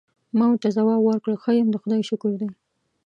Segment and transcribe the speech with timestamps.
[0.37, 2.49] ما ورته ځواب ورکړ: ښه یم، د خدای شکر دی.